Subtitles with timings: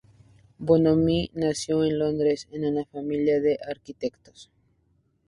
[0.57, 4.49] Bonomi nació en Londres en una familia de arquitectos.